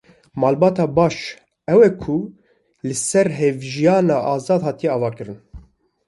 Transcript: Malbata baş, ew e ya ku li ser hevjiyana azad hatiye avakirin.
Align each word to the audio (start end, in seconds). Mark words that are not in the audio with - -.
Malbata 0.41 0.85
baş, 0.95 1.17
ew 1.71 1.79
e 1.87 1.89
ya 1.89 1.91
ku 2.01 2.15
li 2.87 2.95
ser 3.07 3.27
hevjiyana 3.39 4.17
azad 4.33 4.61
hatiye 4.67 4.91
avakirin. 4.97 5.39